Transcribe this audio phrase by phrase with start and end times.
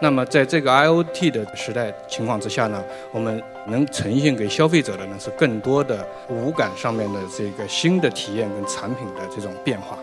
[0.00, 2.82] 那么在这个 IOT 的时代情况之下呢，
[3.12, 9.98] 我们能呈现给消费者的呢是更多的五感上面的这个新的体验跟产品的这种变化。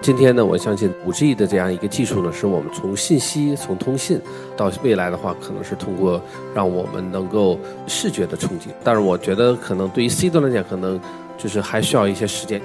[0.00, 4.20] 今天呢，我相信 5G 的这样一个技术呢，是我们从信息、从通信
[4.56, 6.20] 到未来的话，可能是通过
[6.54, 8.68] 让我们能够视觉的冲击。
[8.84, 11.00] 但是我觉得，可能对于 C 端来讲，可能
[11.38, 12.60] 就是还需要一些时间。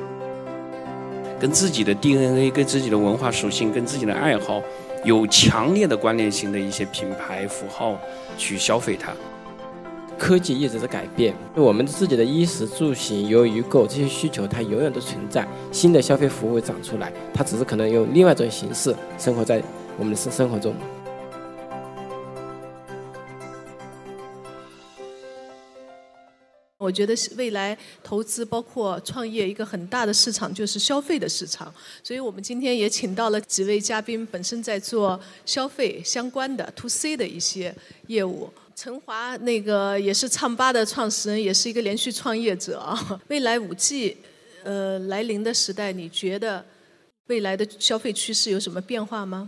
[1.40, 4.62] 跟自己的 DNA、跟自己的文化属性、跟自己的爱好
[5.04, 8.00] 有强烈的关联性的一些品牌符号
[8.38, 9.12] 去消费它。
[10.18, 15.48] 科技一直在改变，我们自己的衣食住行、由于购这些需求，它永远都存在。
[15.72, 19.64] 新的消费服务会长出来，它只是可能用另外一种形式生活在
[19.98, 20.76] 我们的生生活中。
[26.90, 31.72] 我觉得是未来投资包括创业一个很大的市场就是消费的市场，
[32.04, 37.72] 所以我们今天也请到了几位嘉宾，本身在做消费相关的 to C 的一些
[38.08, 38.50] 业务。
[38.76, 42.98] 陈华那个也是唱吧的创始人，也是一个连续创业者啊。
[43.30, 44.18] 未来五 G
[44.64, 46.66] 呃来临的时代，你觉得
[47.28, 49.48] 未来的消费趋势有什么变化吗？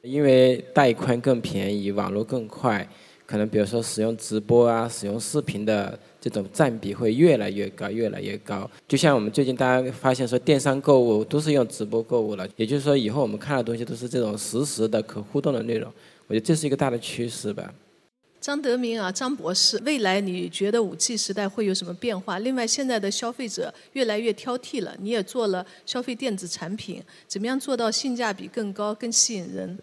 [0.00, 2.88] 因为带宽更便宜，网络更快，
[3.26, 8.70] 可能比如说使用直播啊、使用视频的这种占比会越来越高，越来越高。
[8.86, 15.92] 就像我们最近大家发现说，电商购物都是用直播购物了，也就是说以后我们看的东西都是这种实时的、可互动的内容。
[16.28, 17.74] 我觉得这是一个大的趋势吧。
[18.40, 22.38] 张德明啊，张博士，未来你觉得五 G 时代会有什么变化？
[22.38, 29.76] 另外，现在的消费者越来越挑剔了，你也做了消费电子产品，怎么样做到性价比更高、更吸引人？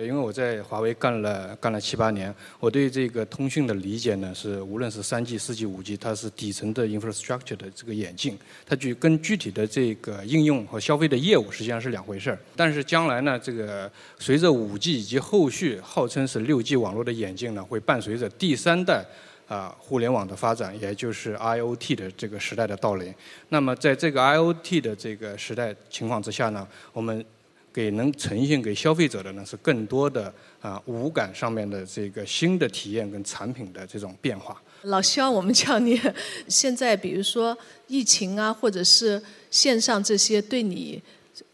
[0.00, 12.38] 因为我在华为干了干了七八年，我对这个通讯的理解呢是，无论是三 G、四 G、五 G，它是底层的 infrastructure 的这个演进，它具跟具体的这个应用和消费的业务实际上是两回事儿。
[12.56, 19.04] 但是将来呢，这个随着五 G 以及后续号称是六 G 网络的演进呢，会伴随着第三代
[19.48, 23.14] 啊互联网的发展，也就是 IOT 的这个时代的到来。
[23.48, 27.24] 那么在这个 IOT 的这个时代情况之下呢，我们
[27.72, 34.60] 给能呈现给消费者的呢是更多的啊五感上面的这个新的体验跟产品的这种变化。
[34.82, 36.00] 老肖，我们叫你，
[36.48, 41.00] 现在比如说疫情啊，或者是线上这些，对你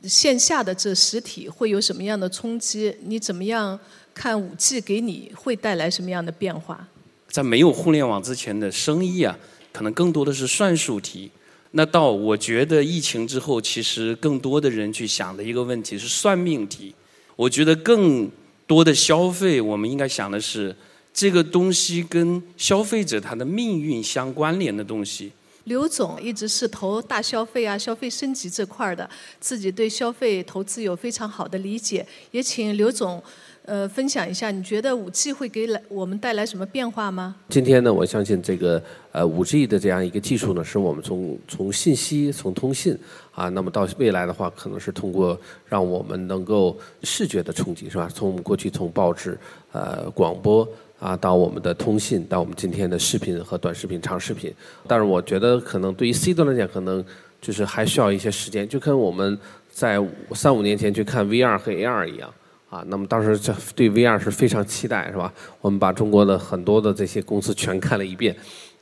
[0.04, 2.96] 线下的这实体会有什么样的冲击？
[3.02, 3.78] 你怎么样
[4.14, 6.86] 看五 G 给你会带来什么样的变化？
[7.28, 9.36] 在没有互联网之前的生意啊，
[9.72, 11.30] 可能更多的是算术题。
[11.76, 16.94] 那到我觉得疫情之后，其实更多的人去想的一个问题是算命题。
[17.36, 18.30] 我觉得更
[18.66, 20.74] 多的消费，我们应该想的是
[21.12, 25.30] 这个东西跟消费者他的命运相关联的东西。
[25.66, 32.04] 刘总一直是投大消费啊、消费升级这块的，自己对消费投资有非常好的理解。
[32.32, 33.22] 也请刘总。
[33.66, 37.34] 呃，分享一下，你觉得五 G 会给来我们带来什么变化吗？
[37.48, 42.96] 今天呢，我相信这个呃五 G 的这样一个技术呢，是我们从从信息、从通信
[43.32, 48.08] 啊，那么到未来的话，可能是通过让我们能够视觉的冲击，是吧？
[48.14, 49.36] 从我们过去从报纸、
[49.72, 50.64] 呃广播
[50.98, 54.52] 啊，到我们的通信，到我们今天的视频和短视频、长视频。
[54.86, 57.04] 但是我觉得，可能对于 C 端来讲，可能
[57.40, 59.38] 就是还需要一些时间，就跟我们
[59.70, 60.02] 在
[60.32, 62.32] 三五年前去看 VR 和 AR 一样。
[62.68, 65.32] 啊，那么当时这对 VR 是非常期待，是吧？
[65.60, 68.34] 我们把中国的很多的这些公司全看了一遍，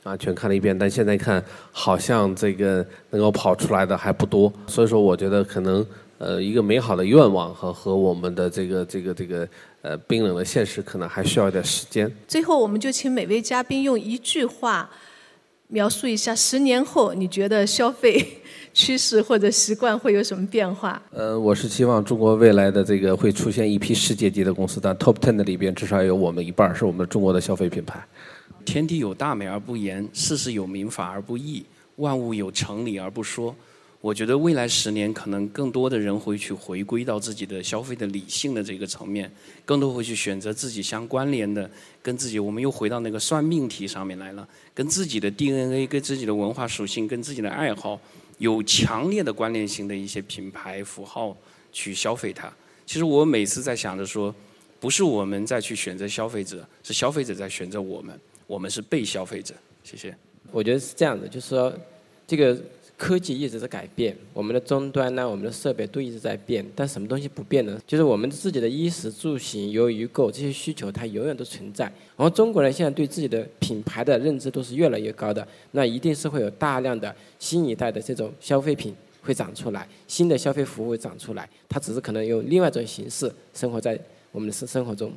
[0.03, 0.75] 啊，全看了一遍。
[0.77, 4.51] 但现在看，好像这个能够跑出来的还不多。
[4.65, 5.85] 所以说，我觉得可能
[6.17, 9.47] 呃，一个美好的愿望和和我们的这个这个这个
[9.81, 12.11] 呃冰冷的现实，可能还需要一点时间。
[12.27, 14.89] 最后，我们就请每位嘉宾用一句话
[15.67, 18.41] 描述一下十年后你觉得消费。
[18.77, 21.01] 趋势或者习惯会有什么变化？
[21.11, 28.05] 呃，我是希望中国未来的这个会出现一批世界级的公司，但 Top Ten 的里边至少有我们一半是我们中国的消费品牌。
[28.65, 31.63] 天地有大美而不言，世事有民法而不议，
[31.95, 33.55] 万物有成理而不说。
[34.05, 39.31] 我觉得未来十年可能更多的人会去回归到自己的消费的理性的这个层面，
[39.65, 41.67] 更多会去选择自己相关联的，
[42.03, 47.99] 跟自己我们又回到那个算命题上面来了，跟自己的 DNA、跟自己的文化属性、跟自己的爱好。
[48.37, 51.35] 有强烈的关联性的一些品牌符号
[51.73, 52.47] 去消费它。
[52.85, 54.31] 其实我每次在想着说，
[54.79, 59.55] 不是我们在去选择消费者，是消费者在选择我们，我们是被消费者。
[59.83, 60.15] 谢谢。
[60.51, 61.73] 我觉得是这样的，就是说
[62.27, 62.55] 这个。
[62.97, 67.77] 科技一直在改变，我们的终端呢，我们的设备都一直在变，但什么东西不变呢？
[67.85, 71.83] 就是我们自己的衣食住行、由于购这些需求，它永远都存在。
[71.85, 83.99] 然后中国人现在对自己的品牌的认知都是越来越高的，那一定是会有大量的新一代的这种消费品会长出来，新的消费服务长出来，它只是可能用另外一种形式生活在
[84.31, 85.11] 我们的生生活中。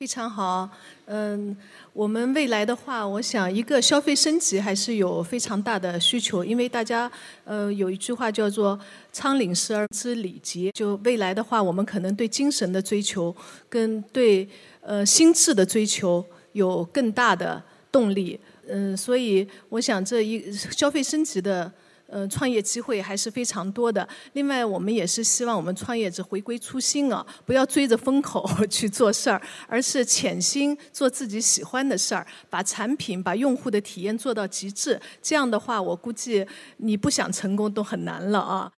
[0.00, 0.70] 非常好，
[1.06, 1.56] 嗯，
[1.92, 7.10] 我们未来的话，我想一个消费升级还是有非常大的需求，因为大家，
[7.42, 8.78] 呃，有一句话叫做
[9.10, 13.34] “仓廪实而知礼节”，就未来的话，我们可能对精神的追求
[13.68, 14.48] 跟对
[14.82, 17.60] 呃心智的追求有更大的
[17.90, 21.72] 动力，嗯，所以我想这一消费升级的。
[22.10, 24.08] 嗯，创业机会还是非常多的。
[24.32, 34.98] 另外，我们也是希望我们创业者回归初心啊，不要追着风口 去做事儿，而是潜心做自己喜欢的事儿，把产品、把用户的体验做到极致。
[35.22, 36.46] 这样的话，我估计
[36.78, 38.72] 你不想成功都很难了啊。